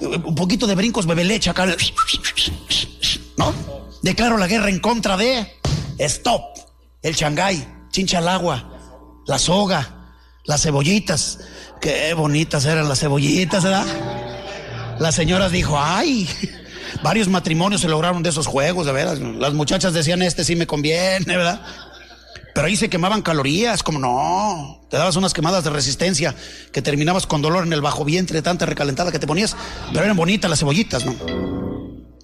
Un 0.00 0.34
poquito 0.34 0.66
de 0.66 0.74
brincos, 0.74 1.06
bebeleche 1.06 1.50
acá, 1.50 1.66
¿no? 3.36 3.54
Declaro 4.02 4.36
la 4.36 4.46
guerra 4.46 4.70
en 4.70 4.80
contra 4.80 5.16
de 5.16 5.56
Stop, 5.98 6.42
el 7.02 7.14
Shanghái, 7.14 7.66
chincha 7.90 8.18
al 8.18 8.28
agua, 8.28 9.22
la 9.26 9.38
soga, 9.38 10.14
las 10.44 10.62
cebollitas. 10.62 11.38
Qué 11.80 12.14
bonitas 12.14 12.64
eran 12.64 12.88
las 12.88 13.00
cebollitas, 13.00 13.64
¿verdad? 13.64 13.86
Las 14.98 15.14
señoras 15.14 15.52
dijo, 15.52 15.78
ay, 15.80 16.28
varios 17.02 17.28
matrimonios 17.28 17.80
se 17.80 17.88
lograron 17.88 18.22
de 18.22 18.30
esos 18.30 18.46
juegos, 18.46 18.86
de 18.86 18.92
veras. 18.92 19.18
Las 19.18 19.54
muchachas 19.54 19.92
decían, 19.92 20.22
este 20.22 20.44
sí 20.44 20.56
me 20.56 20.66
conviene, 20.66 21.36
¿verdad? 21.36 21.60
Pero 22.54 22.66
ahí 22.66 22.76
se 22.76 22.90
quemaban 22.90 23.22
calorías, 23.22 23.82
como 23.82 23.98
no. 23.98 24.86
Te 24.90 24.96
dabas 24.96 25.16
unas 25.16 25.32
quemadas 25.32 25.64
de 25.64 25.70
resistencia 25.70 26.34
que 26.72 26.82
terminabas 26.82 27.26
con 27.26 27.42
dolor 27.42 27.64
en 27.64 27.72
el 27.72 27.80
bajo 27.80 28.04
vientre 28.04 28.42
tanta 28.42 28.66
recalentada 28.66 29.12
que 29.12 29.18
te 29.18 29.26
ponías. 29.26 29.56
Pero 29.92 30.04
eran 30.04 30.16
bonitas 30.16 30.50
las 30.50 30.58
cebollitas, 30.58 31.04
¿no? 31.06 31.14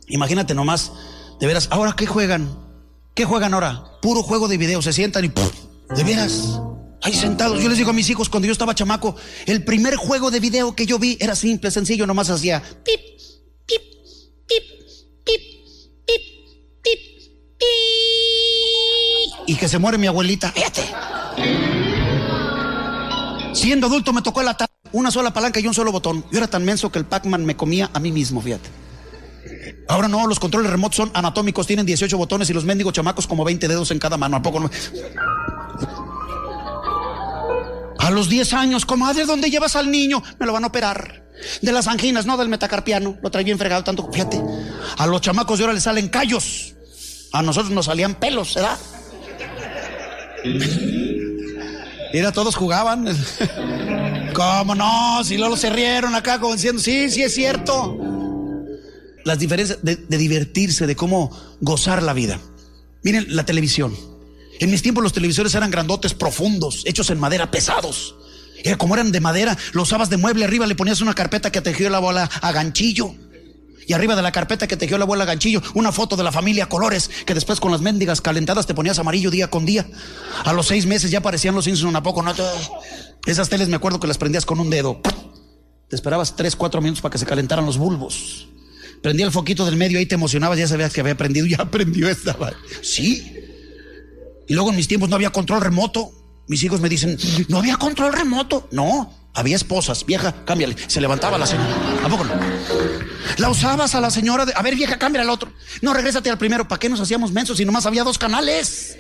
Imagínate 0.09 0.55
nomás, 0.55 0.93
de 1.41 1.47
veras, 1.47 1.69
¿ahora 1.71 1.95
qué 1.97 2.07
juegan? 2.07 2.49
¿Qué 3.15 3.25
juegan 3.25 3.55
ahora? 3.55 3.85
Puro 4.03 4.23
juego 4.23 4.49
de 4.49 4.59
video, 4.59 4.83
se 4.83 4.93
sientan 4.93 5.25
y 5.25 5.29
¡puf! 5.29 5.53
de 5.95 6.05
veras. 6.05 6.61
Ahí 7.03 7.15
sentados, 7.15 7.63
yo 7.63 7.69
les 7.69 7.79
digo 7.79 7.91
a 7.91 7.93
mis 7.93 8.11
hijos 8.11 8.29
cuando 8.29 8.47
yo 8.47 8.53
estaba 8.53 8.75
chamaco, 8.75 9.15
el 9.47 9.65
primer 9.65 9.97
juego 9.97 10.31
de 10.31 10.41
video 10.41 10.75
que 10.75 10.87
yo 10.87 10.99
vi 10.99 11.17
era 11.21 11.37
simple, 11.37 11.71
sencillo, 11.71 12.07
nomás 12.07 12.31
hacía 12.31 12.63
pip, 12.85 13.01
que 19.67 19.71
se 19.71 19.79
muere 19.81 19.99
mi 19.99 20.07
abuelita, 20.07 20.53
fíjate. 20.53 20.85
Siendo 23.53 23.89
adulto 23.89 24.13
me 24.13 24.23
tocó 24.23 24.41
la 24.45 24.57
una 24.93 25.11
sola 25.11 25.33
palanca 25.33 25.59
y 25.59 25.67
un 25.67 25.75
solo 25.75 25.91
botón. 25.91 26.25
Yo 26.31 26.39
era 26.39 26.47
tan 26.47 26.65
menso 26.65 26.93
que 26.93 27.01
el 27.01 27.05
Pac-Man 27.05 27.45
me 27.45 27.57
comía 27.57 27.91
a 27.93 27.99
mí 27.99 28.13
mismo, 28.13 28.41
fíjate. 28.41 28.71
Ahora 29.89 30.07
no, 30.07 30.29
los 30.29 30.39
controles 30.39 30.71
remotos 30.71 30.95
son 30.95 31.11
anatómicos, 31.15 31.67
tienen 31.67 31.85
18 31.85 32.17
botones 32.17 32.49
y 32.49 32.53
los 32.53 32.65
mendigos 32.65 32.93
chamacos 32.93 33.27
como 33.27 33.43
20 33.45 33.67
dedos 33.67 33.91
en 33.91 33.99
cada 33.99 34.17
mano. 34.17 34.37
¿A 34.37 34.43
poco 34.43 34.61
no? 34.61 34.71
A 37.99 38.11
los 38.13 38.29
10 38.29 38.53
años, 38.53 38.87
comadre, 38.87 39.25
¿dónde 39.25 39.51
llevas 39.51 39.75
al 39.75 39.91
niño? 39.91 40.23
Me 40.39 40.47
lo 40.47 40.53
van 40.53 40.63
a 40.63 40.69
operar. 40.69 41.27
De 41.61 41.73
las 41.73 41.89
anginas, 41.89 42.25
no 42.25 42.37
del 42.37 42.49
metacarpiano. 42.49 43.19
Lo 43.21 43.33
trae 43.33 43.43
bien 43.43 43.59
fregado 43.59 43.83
tanto. 43.83 44.09
Fíjate. 44.13 44.41
A 44.97 45.09
los 45.09 45.21
chamacos 45.23 45.59
de 45.59 45.65
ahora 45.65 45.75
les 45.75 45.83
salen 45.83 46.09
callos. 46.09 46.77
A 47.33 47.43
nosotros 47.43 47.73
nos 47.73 47.87
salían 47.87 48.15
pelos, 48.15 48.55
¿verdad? 48.55 48.79
Mira, 52.13 52.33
todos 52.33 52.57
jugaban. 52.57 53.07
¿Cómo 54.35 54.75
no? 54.75 55.25
Si 55.25 55.37
luego 55.37 55.57
se 55.57 55.71
rieron 55.71 56.15
acá 56.15 56.39
como 56.39 56.55
diciendo, 56.55 56.81
sí, 56.81 57.11
sí 57.11 57.23
es 57.23 57.35
cierto. 57.35 57.99
Las 59.25 59.39
diferencias 59.39 59.81
de, 59.83 59.97
divertirse, 59.97 60.87
de 60.87 60.97
cómo 60.97 61.31
gozar 61.61 62.03
la 62.03 62.13
vida. 62.13 62.39
Miren 63.03 63.27
la 63.35 63.45
televisión. 63.45 63.95
En 64.59 64.71
mis 64.71 64.83
tiempos 64.83 65.03
los 65.03 65.13
televisores 65.13 65.55
eran 65.55 65.71
grandotes, 65.71 66.15
profundos, 66.15 66.83
hechos 66.87 67.11
en 67.11 67.19
madera, 67.19 67.51
pesados. 67.51 68.15
Era 68.63 68.79
como 68.79 68.95
eran 68.95 69.13
de 69.13 69.21
madera, 69.21 69.57
los 69.73 69.89
usabas 69.89 70.11
de 70.11 70.17
mueble, 70.17 70.45
arriba 70.45 70.67
le 70.67 70.75
ponías 70.75 71.01
una 71.01 71.15
carpeta 71.15 71.53
que 71.53 71.61
tejió 71.61 71.91
la 71.91 71.99
abuela 71.99 72.31
a 72.41 72.53
ganchillo. 72.53 73.15
Y 73.87 73.93
arriba 73.93 74.17
de 74.17 74.23
la 74.23 74.33
carpeta 74.33 74.67
que 74.67 74.77
tejió 74.77 74.99
la 74.99 75.05
abuela 75.05 75.25
ganchillo, 75.25 75.63
una 75.75 75.93
foto 75.93 76.17
de 76.17 76.25
la 76.25 76.33
familia 76.33 76.69
colores, 76.69 77.09
que 77.25 77.35
después 77.35 77.61
con 77.61 77.73
las 77.73 77.81
mendigas 77.81 78.21
calentadas 78.21 78.67
te 78.67 78.75
ponías 78.75 78.99
amarillo 78.99 79.31
día 79.31 79.49
con 79.49 79.65
día. 79.65 79.87
A 80.45 80.53
los 80.53 80.67
seis 80.67 80.87
meses 80.87 81.11
ya 81.11 81.19
aparecían 81.19 81.55
los 81.55 81.65
Simpsons, 81.65 81.95
¿a 81.95 82.03
poco 82.03 82.23
no? 82.23 82.35
Esas 83.27 83.49
teles 83.49 83.69
me 83.69 83.77
acuerdo 83.77 84.01
que 84.01 84.07
las 84.07 84.19
prendías 84.19 84.45
con 84.45 84.61
un 84.61 84.71
dedo. 84.71 85.01
Te 85.89 85.95
esperabas 85.95 86.35
tres, 86.35 86.57
cuatro 86.57 86.81
minutos 86.81 87.01
para 87.01 87.13
que 87.13 87.19
se 87.19 87.27
calentaran 87.27 87.65
los 87.65 87.79
bulbos. 87.79 88.49
Prendía 89.03 89.27
el 89.27 89.33
foquito 89.33 89.65
del 89.65 89.77
medio, 89.77 89.99
ahí 89.99 90.07
te 90.07 90.17
emocionabas, 90.17 90.59
ya 90.59 90.67
sabías 90.67 90.93
que 90.93 91.01
había 91.01 91.17
prendido, 91.17 91.47
ya 91.49 91.71
prendió 91.71 92.09
esta. 92.09 92.37
Sí, 92.83 93.37
y 94.49 94.55
luego 94.55 94.71
en 94.71 94.77
mis 94.77 94.89
tiempos 94.89 95.09
no 95.09 95.17
había 95.17 95.31
control 95.31 95.61
remoto. 95.61 96.13
Mis 96.49 96.63
hijos 96.63 96.81
me 96.81 96.89
dicen, 96.89 97.19
no 97.49 97.59
había 97.59 97.77
control 97.77 98.13
remoto. 98.13 98.69
No, 98.71 99.13
había 99.37 99.55
esposas. 99.55 100.05
Vieja, 100.07 100.35
cámbiale. 100.45 100.75
Se 100.89 101.01
levantaba 101.01 101.39
la 101.39 101.47
señora. 101.47 101.69
¿A 102.03 102.09
poco 102.09 102.25
no? 102.25 102.33
La 103.37 103.51
usabas 103.51 103.95
a 103.95 104.01
la 104.01 104.11
señora 104.11 104.47
de, 104.47 104.53
a 104.57 104.63
ver, 104.63 104.75
vieja, 104.75 104.99
cámbiale 104.99 105.25
al 105.25 105.31
otro. 105.31 105.53
No, 105.83 105.93
regrésate 105.93 106.31
al 106.31 106.39
primero. 106.39 106.67
¿Para 106.67 106.81
qué 106.81 106.89
nos 106.89 107.01
hacíamos 107.01 107.33
mensos 107.33 107.59
si 107.59 107.65
nomás 107.65 107.87
había 107.87 108.03
dos 108.03 108.19
canales? 108.19 108.97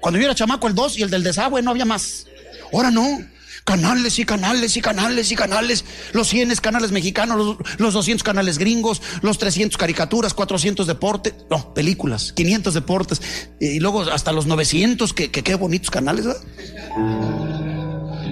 Cuando 0.00 0.18
yo 0.18 0.24
era 0.24 0.34
chamaco, 0.34 0.66
el 0.66 0.74
dos 0.74 0.98
y 0.98 1.02
el 1.02 1.10
del 1.10 1.22
desagüe, 1.22 1.62
no 1.62 1.70
había 1.70 1.84
más. 1.84 2.26
Ahora 2.72 2.90
no. 2.90 3.22
Canales 3.64 4.18
y 4.18 4.24
canales 4.24 4.78
y 4.78 4.80
canales 4.80 5.30
y 5.30 5.36
canales. 5.36 5.84
Los 6.12 6.28
100 6.28 6.56
canales 6.56 6.90
mexicanos, 6.90 7.36
los, 7.36 7.56
los 7.76 7.92
200 7.92 8.22
canales 8.22 8.56
gringos, 8.56 9.02
los 9.20 9.36
300 9.36 9.76
caricaturas, 9.76 10.32
400 10.32 10.86
deportes. 10.86 11.34
No, 11.50 11.74
películas, 11.74 12.32
500 12.32 12.72
deportes. 12.72 13.20
Y 13.60 13.80
luego 13.80 14.00
hasta 14.02 14.32
los 14.32 14.46
900, 14.46 15.12
que, 15.12 15.30
que 15.30 15.42
qué 15.42 15.56
bonitos 15.56 15.90
canales, 15.90 16.24
¿verdad? 16.24 16.42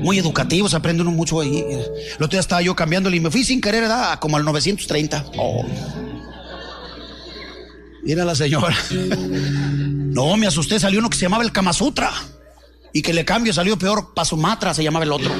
Muy 0.06 0.20
educativos, 0.20 0.72
aprende 0.72 1.02
uno 1.02 1.10
mucho 1.10 1.40
ahí. 1.40 1.58
El 1.58 2.14
otro 2.14 2.28
día 2.28 2.38
estaba 2.38 2.62
yo 2.62 2.76
cambiándole 2.76 3.16
y 3.16 3.20
me 3.20 3.28
fui 3.28 3.42
sin 3.42 3.60
querer, 3.60 3.80
¿verdad? 3.80 4.20
Como 4.20 4.36
al 4.36 4.44
930. 4.44 5.32
Oh. 5.36 5.66
Mira 8.04 8.24
la 8.24 8.36
señora. 8.36 8.76
No, 8.88 10.36
me 10.36 10.46
asusté, 10.46 10.78
salió 10.78 11.00
uno 11.00 11.10
que 11.10 11.16
se 11.16 11.22
llamaba 11.22 11.42
el 11.42 11.50
Kama 11.50 11.72
Sutra. 11.72 12.12
Y 12.92 13.02
que 13.02 13.12
le 13.12 13.24
cambio 13.24 13.52
salió 13.52 13.76
peor, 13.76 14.14
Pasumatra 14.14 14.72
se 14.74 14.84
llamaba 14.84 15.04
el 15.04 15.10
otro. 15.10 15.34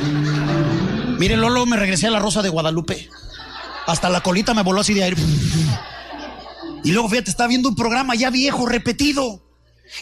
Mire, 1.16 1.37
Lolo, 1.37 1.64
me 1.64 1.76
regresé 1.76 2.08
a 2.08 2.11
la 2.11 2.18
Rosa 2.18 2.42
de 2.42 2.49
Guadalupe. 2.49 3.08
Hasta 3.87 4.11
la 4.11 4.20
colita 4.20 4.52
me 4.52 4.64
voló 4.64 4.80
así 4.80 4.94
de 4.94 5.04
aire. 5.04 5.23
Y 6.82 6.90
luego, 6.90 7.08
fíjate, 7.08 7.30
estaba 7.30 7.46
viendo 7.46 7.68
un 7.68 7.76
programa 7.76 8.16
ya 8.16 8.30
viejo, 8.30 8.66
repetido. 8.66 9.42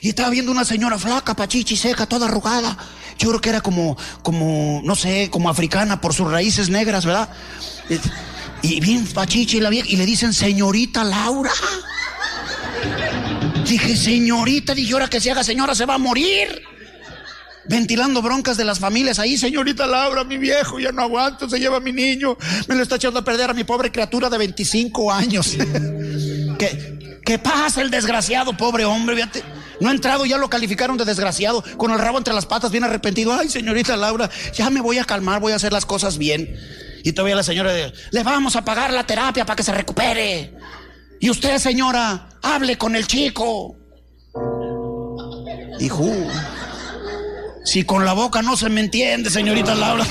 Y 0.00 0.08
estaba 0.08 0.30
viendo 0.30 0.50
una 0.50 0.64
señora 0.64 0.98
flaca, 0.98 1.36
pachichi, 1.36 1.76
seca, 1.76 2.06
toda 2.06 2.26
arrugada. 2.28 2.78
Yo 3.18 3.28
creo 3.28 3.40
que 3.40 3.48
era 3.50 3.60
como, 3.60 3.96
como, 4.22 4.80
no 4.84 4.94
sé, 4.94 5.28
como 5.30 5.48
africana 5.48 6.00
por 6.00 6.14
sus 6.14 6.30
raíces 6.30 6.68
negras, 6.68 7.04
¿verdad? 7.04 7.28
Y 8.62 8.80
bien 8.80 9.06
pachichi 9.06 9.60
la 9.60 9.70
vieja. 9.70 9.88
Y 9.88 9.96
le 9.96 10.06
dicen, 10.06 10.32
señorita 10.32 11.04
Laura. 11.04 11.52
Dije, 13.66 13.96
señorita, 13.96 14.74
dije, 14.74 14.92
ahora 14.92 15.08
que 15.08 15.20
se 15.20 15.30
haga 15.30 15.42
señora 15.42 15.74
se 15.74 15.86
va 15.86 15.94
a 15.94 15.98
morir. 15.98 16.62
Ventilando 17.66 18.20
broncas 18.20 18.58
de 18.58 18.64
las 18.64 18.78
familias 18.78 19.18
ahí, 19.18 19.38
señorita 19.38 19.86
Laura, 19.86 20.22
mi 20.22 20.36
viejo, 20.36 20.78
ya 20.78 20.92
no 20.92 21.00
aguanto, 21.00 21.48
se 21.48 21.58
lleva 21.58 21.78
a 21.78 21.80
mi 21.80 21.92
niño, 21.92 22.36
me 22.68 22.74
lo 22.74 22.82
está 22.82 22.96
echando 22.96 23.20
a 23.20 23.24
perder 23.24 23.48
a 23.48 23.54
mi 23.54 23.64
pobre 23.64 23.90
criatura 23.90 24.28
de 24.28 24.36
25 24.36 25.10
años. 25.10 25.56
¿Qué, 26.58 27.20
¿Qué 27.24 27.38
pasa 27.38 27.80
el 27.80 27.90
desgraciado, 27.90 28.54
pobre 28.54 28.84
hombre? 28.84 29.16
Fíjate. 29.16 29.63
No 29.80 29.88
ha 29.88 29.92
entrado, 29.92 30.24
ya 30.26 30.38
lo 30.38 30.48
calificaron 30.48 30.96
de 30.96 31.04
desgraciado, 31.04 31.64
con 31.76 31.90
el 31.90 31.98
rabo 31.98 32.18
entre 32.18 32.34
las 32.34 32.46
patas, 32.46 32.70
bien 32.70 32.84
arrepentido. 32.84 33.32
Ay, 33.32 33.48
señorita 33.48 33.96
Laura, 33.96 34.30
ya 34.52 34.70
me 34.70 34.80
voy 34.80 34.98
a 34.98 35.04
calmar, 35.04 35.40
voy 35.40 35.52
a 35.52 35.56
hacer 35.56 35.72
las 35.72 35.86
cosas 35.86 36.18
bien. 36.18 36.56
Y 37.02 37.12
todavía 37.12 37.36
la 37.36 37.42
señora, 37.42 37.72
le 38.10 38.22
vamos 38.22 38.56
a 38.56 38.64
pagar 38.64 38.92
la 38.92 39.06
terapia 39.06 39.44
para 39.44 39.56
que 39.56 39.62
se 39.62 39.72
recupere. 39.72 40.54
Y 41.20 41.30
usted, 41.30 41.58
señora, 41.58 42.28
hable 42.42 42.78
con 42.78 42.96
el 42.96 43.06
chico. 43.06 43.76
Hijo, 45.80 46.10
si 47.64 47.84
con 47.84 48.04
la 48.04 48.12
boca 48.12 48.42
no 48.42 48.56
se 48.56 48.68
me 48.68 48.80
entiende, 48.80 49.30
señorita 49.30 49.74
Laura. 49.74 50.04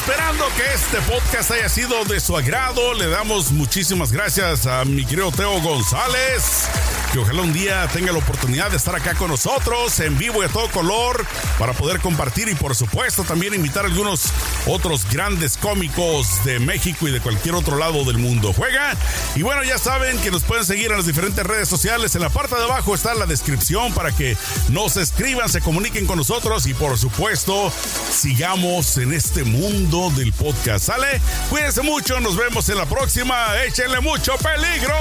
Esperando 0.00 0.46
que 0.56 0.62
este 0.72 0.98
podcast 1.12 1.50
haya 1.50 1.68
sido 1.68 2.06
de 2.06 2.20
su 2.20 2.34
agrado, 2.34 2.94
le 2.94 3.06
damos 3.06 3.52
muchísimas 3.52 4.12
gracias 4.12 4.66
a 4.66 4.86
mi 4.86 5.04
querido 5.04 5.30
Teo 5.30 5.60
González 5.60 6.70
que 7.12 7.18
ojalá 7.18 7.42
un 7.42 7.52
día 7.52 7.88
tenga 7.92 8.12
la 8.12 8.18
oportunidad 8.18 8.70
de 8.70 8.76
estar 8.76 8.94
acá 8.94 9.14
con 9.14 9.30
nosotros 9.30 9.98
en 9.98 10.16
vivo 10.16 10.42
y 10.42 10.46
a 10.46 10.48
todo 10.48 10.70
color 10.70 11.26
para 11.58 11.72
poder 11.72 11.98
compartir 11.98 12.48
y 12.48 12.54
por 12.54 12.76
supuesto 12.76 13.24
también 13.24 13.52
invitar 13.52 13.84
a 13.84 13.88
algunos 13.88 14.26
otros 14.66 15.04
grandes 15.10 15.56
cómicos 15.56 16.44
de 16.44 16.60
México 16.60 17.08
y 17.08 17.10
de 17.10 17.20
cualquier 17.20 17.56
otro 17.56 17.76
lado 17.76 18.04
del 18.04 18.18
mundo. 18.18 18.52
Juega 18.52 18.94
y 19.34 19.42
bueno, 19.42 19.64
ya 19.64 19.76
saben 19.78 20.18
que 20.18 20.30
nos 20.30 20.44
pueden 20.44 20.64
seguir 20.64 20.92
en 20.92 20.98
las 20.98 21.06
diferentes 21.06 21.44
redes 21.44 21.68
sociales. 21.68 22.14
En 22.14 22.20
la 22.20 22.28
parte 22.28 22.54
de 22.54 22.62
abajo 22.62 22.94
está 22.94 23.14
la 23.14 23.26
descripción 23.26 23.92
para 23.92 24.12
que 24.12 24.36
nos 24.68 24.96
escriban, 24.96 25.48
se 25.48 25.60
comuniquen 25.60 26.06
con 26.06 26.16
nosotros 26.16 26.66
y 26.66 26.74
por 26.74 26.96
supuesto 26.96 27.72
sigamos 28.12 28.98
en 28.98 29.12
este 29.12 29.42
mundo 29.90 30.10
del 30.16 30.32
podcast. 30.32 30.86
¿Sale? 30.86 31.20
Cuídense 31.48 31.82
mucho, 31.82 32.20
nos 32.20 32.36
vemos 32.36 32.68
en 32.68 32.76
la 32.76 32.86
próxima. 32.86 33.60
Échenle 33.64 34.00
mucho 34.00 34.34
peligro. 34.38 34.94